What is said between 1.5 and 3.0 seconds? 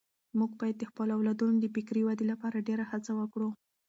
د فکري ودې لپاره ډېره